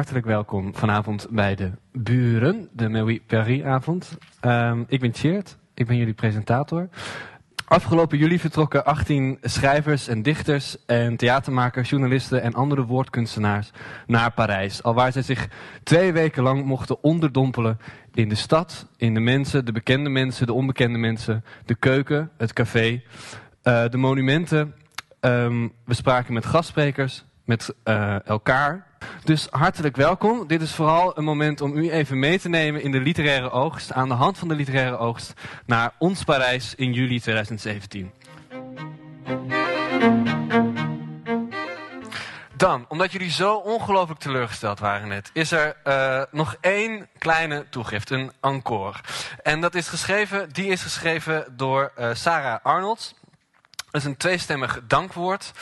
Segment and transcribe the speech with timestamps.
[0.00, 4.18] hartelijk welkom vanavond bij de Buren, de Mewi Paris-avond.
[4.40, 6.88] Ehm, ik ben Tjeerd, ik ben jullie presentator.
[7.64, 13.70] Afgelopen juli vertrokken 18 schrijvers en dichters en theatermakers, journalisten en andere woordkunstenaars
[14.06, 14.82] naar Parijs.
[14.82, 15.48] Alwaar zij zich
[15.82, 17.78] twee weken lang mochten onderdompelen
[18.14, 22.52] in de stad, in de mensen, de bekende mensen, de onbekende mensen, de keuken, het
[22.52, 23.02] café,
[23.64, 24.74] uh, de monumenten.
[25.20, 28.88] Um, we spraken met gastsprekers, met uh, elkaar.
[29.24, 30.46] Dus hartelijk welkom.
[30.46, 33.92] Dit is vooral een moment om u even mee te nemen in de literaire oogst,
[33.92, 35.32] aan de hand van de literaire oogst,
[35.66, 38.10] naar ons Parijs in juli 2017.
[42.60, 48.10] Dan, omdat jullie zo ongelooflijk teleurgesteld waren net, is er uh, nog één kleine toegift,
[48.10, 48.98] een encore.
[49.42, 53.14] En dat is geschreven, die is geschreven door uh, Sarah Arnolds.
[53.90, 55.52] Dat is een tweestemmig dankwoord.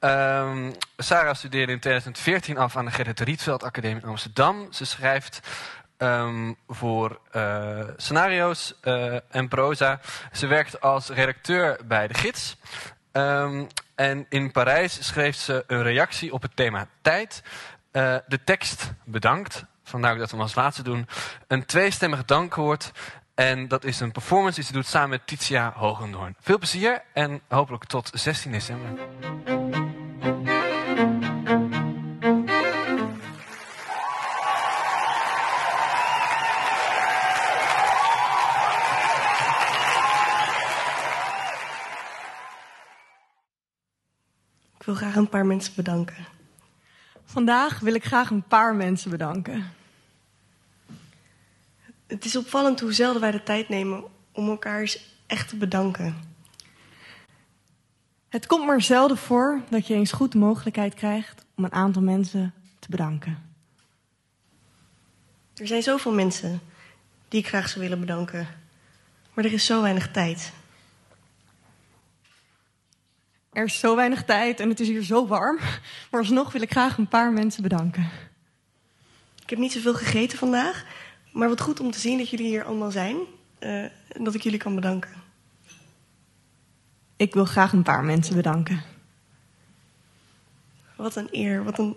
[0.00, 4.72] Um, Sarah studeerde in 2014 af aan de Gerrit Rietveld Academie in Amsterdam.
[4.72, 5.40] Ze schrijft
[5.98, 10.00] um, voor uh, scenario's uh, en proza.
[10.32, 12.56] Ze werkt als redacteur bij De Gids.
[13.12, 17.42] Um, en in Parijs schreef ze een reactie op het thema tijd.
[17.92, 19.64] Uh, de tekst bedankt.
[19.84, 21.08] Vandaar dat we hem als laatste doen.
[21.46, 22.92] Een tweestemmig dankwoord.
[23.36, 26.36] En dat is een performance die ze doet samen met Titia Hogendoorn.
[26.40, 28.88] Veel plezier en hopelijk tot 16 december.
[44.78, 46.26] Ik wil graag een paar mensen bedanken.
[47.24, 49.75] Vandaag wil ik graag een paar mensen bedanken.
[52.06, 56.34] Het is opvallend hoe zelden wij de tijd nemen om elkaar eens echt te bedanken.
[58.28, 62.02] Het komt maar zelden voor dat je eens goed de mogelijkheid krijgt om een aantal
[62.02, 63.54] mensen te bedanken.
[65.54, 66.60] Er zijn zoveel mensen
[67.28, 68.48] die ik graag zou willen bedanken,
[69.34, 70.52] maar er is zo weinig tijd.
[73.52, 75.58] Er is zo weinig tijd en het is hier zo warm,
[76.10, 78.10] maar alsnog wil ik graag een paar mensen bedanken.
[79.42, 80.84] Ik heb niet zoveel gegeten vandaag,
[81.36, 83.16] maar wat goed om te zien dat jullie hier allemaal zijn
[83.60, 85.10] uh, en dat ik jullie kan bedanken.
[87.16, 88.82] Ik wil graag een paar mensen bedanken.
[90.96, 91.96] Wat een eer, wat een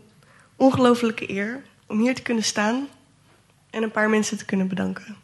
[0.55, 2.87] ongelofelijke eer om hier te kunnen staan
[3.69, 5.15] en een paar mensen te kunnen bedanken.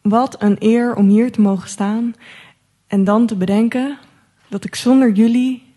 [0.00, 2.14] Wat een eer om hier te mogen staan
[2.86, 3.98] en dan te bedenken
[4.48, 5.74] dat ik zonder jullie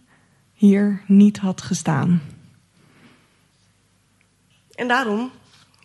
[0.53, 2.22] hier niet had gestaan.
[4.75, 5.31] En daarom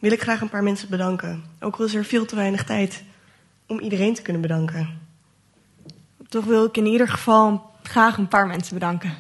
[0.07, 1.45] wil ik graag een paar mensen bedanken.
[1.61, 3.03] Ook al is er veel te weinig tijd
[3.67, 4.99] om iedereen te kunnen bedanken.
[6.29, 9.15] Toch wil ik in ieder geval graag een paar mensen bedanken.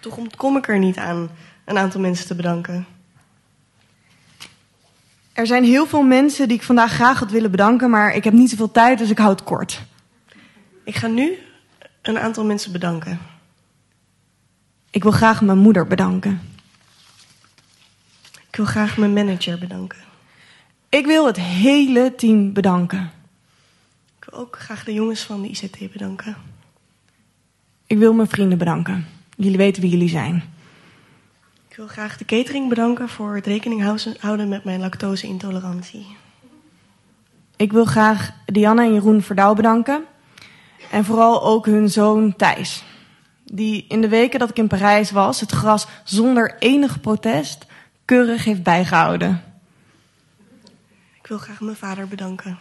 [0.00, 1.30] Toch ontkom ik er niet aan
[1.64, 2.86] een aantal mensen te bedanken.
[5.32, 8.32] Er zijn heel veel mensen die ik vandaag graag had willen bedanken, maar ik heb
[8.32, 9.82] niet zoveel tijd, dus ik houd het kort.
[10.84, 11.38] Ik ga nu
[12.02, 13.18] een aantal mensen bedanken.
[14.90, 16.40] Ik wil graag mijn moeder bedanken.
[18.48, 20.12] Ik wil graag mijn manager bedanken.
[20.94, 23.10] Ik wil het hele team bedanken.
[24.18, 26.36] Ik wil ook graag de jongens van de ICT bedanken.
[27.86, 29.06] Ik wil mijn vrienden bedanken.
[29.36, 30.42] Jullie weten wie jullie zijn.
[31.68, 33.82] Ik wil graag de catering bedanken voor het rekening
[34.20, 36.06] houden met mijn lactose-intolerantie.
[37.56, 40.04] Ik wil graag Diana en Jeroen Verdouw bedanken.
[40.90, 42.84] En vooral ook hun zoon Thijs.
[43.44, 47.66] Die in de weken dat ik in Parijs was, het gras zonder enig protest
[48.04, 49.53] keurig heeft bijgehouden.
[51.24, 52.58] Ik wil graag mijn vader bedanken.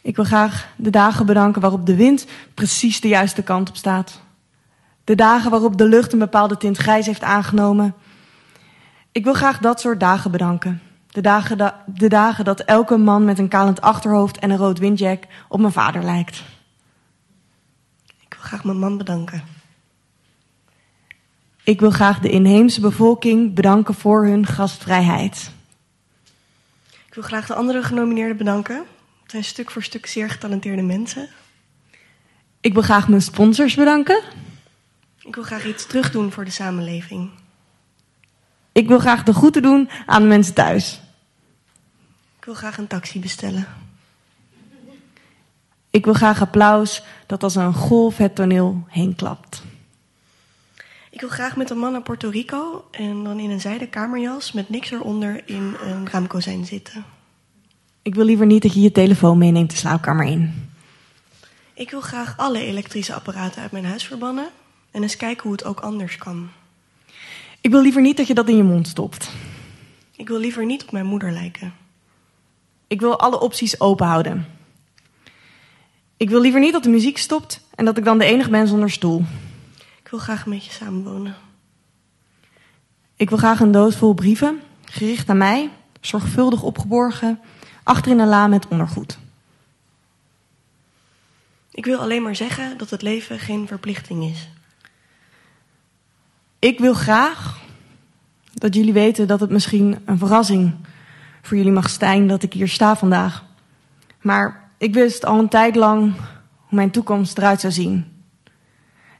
[0.00, 4.20] Ik wil graag de dagen bedanken waarop de wind precies de juiste kant op staat.
[5.04, 7.94] De dagen waarop de lucht een bepaalde tint grijs heeft aangenomen.
[9.12, 10.82] Ik wil graag dat soort dagen bedanken.
[11.06, 14.78] De dagen, da de dagen dat elke man met een kalend achterhoofd en een rood
[14.78, 16.42] windjack op mijn vader lijkt.
[18.20, 19.42] Ik wil graag mijn man bedanken.
[21.64, 25.58] Ik wil graag de inheemse bevolking bedanken voor hun gastvrijheid.
[27.10, 28.76] Ik wil graag de andere genomineerden bedanken.
[29.22, 31.28] Het zijn stuk voor stuk zeer getalenteerde mensen.
[32.60, 34.22] Ik wil graag mijn sponsors bedanken.
[35.18, 37.30] Ik wil graag iets terugdoen voor de samenleving.
[38.72, 41.00] Ik wil graag de groeten doen aan de mensen thuis.
[42.38, 43.66] Ik wil graag een taxi bestellen.
[45.90, 49.62] Ik wil graag applaus dat als een golf het toneel heen klapt.
[51.10, 54.52] Ik wil graag met een man naar Puerto Rico en dan in een zijden kamerjas
[54.52, 57.04] met niks eronder in een raamkozijn zitten.
[58.02, 60.70] Ik wil liever niet dat je je telefoon meeneemt de slaapkamer in.
[61.74, 64.48] Ik wil graag alle elektrische apparaten uit mijn huis verbannen
[64.90, 66.48] en eens kijken hoe het ook anders kan.
[67.60, 69.30] Ik wil liever niet dat je dat in je mond stopt.
[70.16, 71.74] Ik wil liever niet op mijn moeder lijken.
[72.86, 74.46] Ik wil alle opties open houden.
[76.16, 78.68] Ik wil liever niet dat de muziek stopt en dat ik dan de enige ben
[78.68, 79.24] zonder stoel.
[80.10, 81.34] Ik wil graag met je samenwonen.
[83.16, 85.70] Ik wil graag een doos vol brieven, gericht aan mij,
[86.00, 87.40] zorgvuldig opgeborgen,
[87.82, 89.18] achter in een la met ondergoed.
[91.70, 94.48] Ik wil alleen maar zeggen dat het leven geen verplichting is.
[96.58, 97.58] Ik wil graag
[98.52, 100.74] dat jullie weten dat het misschien een verrassing
[101.42, 103.44] voor jullie mag zijn dat ik hier sta vandaag.
[104.20, 106.14] Maar ik wist al een tijd lang
[106.56, 108.09] hoe mijn toekomst eruit zou zien.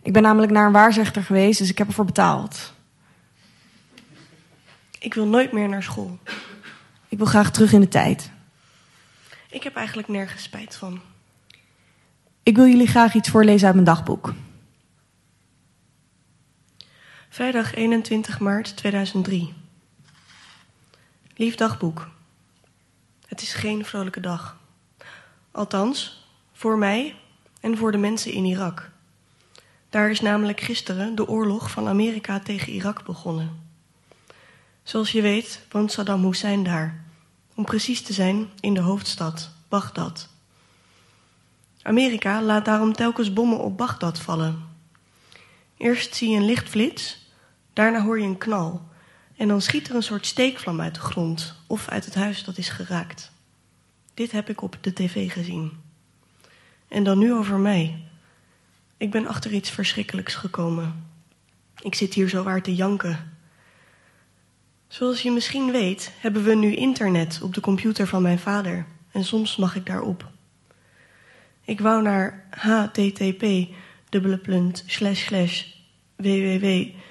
[0.02, 2.72] Ik ben namelijk naar een waarzegter geweest, dus ik heb ervoor betaald.
[4.98, 6.18] Ik wil nooit meer naar school.
[7.08, 8.30] Ik wil graag terug in de tijd.
[9.50, 11.00] Ik heb eigenlijk nergens spijt van.
[12.42, 14.34] Ik wil jullie graag iets voorlezen uit mijn dagboek.
[17.28, 19.54] Vrijdag 21 maart 2003.
[21.36, 22.08] Lief dagboek.
[23.26, 24.58] Het is geen vrolijke dag.
[25.50, 27.14] Althans, voor mij
[27.60, 28.90] en voor de mensen in Irak.
[29.90, 33.68] Daar is namelijk gisteren de oorlog van Amerika tegen Irak begonnen.
[34.82, 37.04] Zoals je weet woont Saddam Hussein daar.
[37.54, 40.28] Om precies te zijn in de hoofdstad, Bagdad.
[41.82, 44.62] Amerika laat daarom telkens bommen op Bagdad vallen.
[45.76, 47.30] Eerst zie je een lichtflits,
[47.72, 48.88] daarna hoor je een knal.
[49.36, 52.58] En dan schiet er een soort steekvlam uit de grond of uit het huis dat
[52.58, 53.30] is geraakt.
[54.14, 55.72] Dit heb ik op de tv gezien.
[56.88, 58.09] En dan nu over mij.
[59.00, 61.04] Ik ben achter iets verschrikkelijks gekomen.
[61.82, 63.38] Ik zit hier zo waar te janken.
[64.88, 68.86] Zoals je misschien weet, hebben we nu internet op de computer van mijn vader.
[69.12, 70.30] En soms mag ik daarop.
[71.64, 73.44] Ik wou naar http
[76.16, 77.10] www.vpro.nl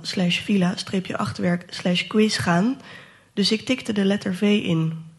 [0.00, 2.80] slash villa-achterwerk quiz gaan,
[3.32, 5.12] dus ik tikte de letter V in.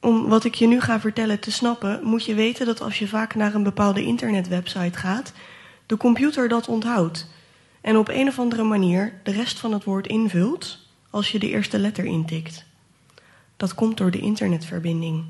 [0.00, 3.08] Om wat ik je nu ga vertellen te snappen, moet je weten dat als je
[3.08, 5.32] vaak naar een bepaalde internetwebsite gaat,
[5.86, 7.26] de computer dat onthoudt
[7.80, 10.78] en op een of andere manier de rest van het woord invult
[11.10, 12.64] als je de eerste letter intikt.
[13.56, 15.24] Dat komt door de internetverbinding.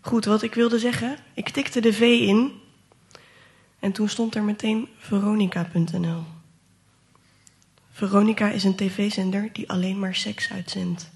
[0.00, 2.52] Goed, wat ik wilde zeggen, ik tikte de V in
[3.78, 6.22] en toen stond er meteen Veronica.nl.
[7.90, 11.10] Veronica is een tv-zender die alleen maar seks uitzendt.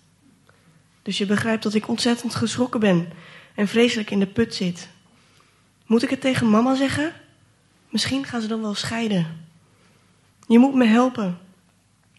[1.09, 3.09] Dus je begrijpt dat ik ontzettend geschrokken ben
[3.55, 4.89] en vreselijk in de put zit.
[5.87, 7.13] Moet ik het tegen mama zeggen?
[7.89, 9.47] Misschien gaan ze dan wel scheiden.
[10.47, 11.39] Je moet me helpen.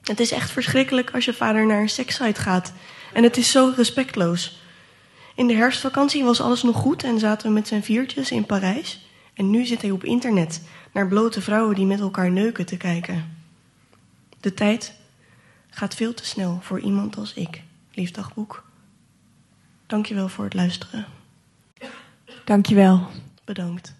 [0.02, 2.74] Het is echt verschrikkelijk als je vader naar een sekssite gaat.
[3.14, 4.62] En het is zo respectloos.
[5.36, 9.10] In de herfstvakantie was alles nog goed en zaten we met zijn viertjes in Parijs.
[9.34, 10.62] En nu zit hij op internet
[10.94, 13.38] naar blote vrouwen die met elkaar neuken te kijken.
[14.40, 14.94] De tijd
[15.70, 18.68] gaat veel te snel voor iemand als ik, lief dagboek.
[19.90, 21.06] Dankjewel voor het luisteren.
[22.46, 23.08] Dankjewel.
[23.46, 23.96] Bedankt.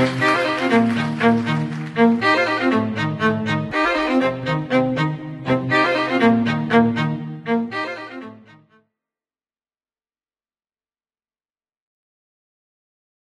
[0.00, 0.29] You.